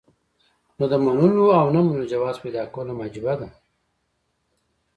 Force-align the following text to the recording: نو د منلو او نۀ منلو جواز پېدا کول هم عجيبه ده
نو 0.77 0.83
د 0.91 0.93
منلو 1.05 1.45
او 1.59 1.65
نۀ 1.73 1.79
منلو 1.87 2.09
جواز 2.13 2.35
پېدا 2.43 2.63
کول 2.73 2.87
هم 2.91 2.99
عجيبه 3.07 3.33
ده 3.39 3.47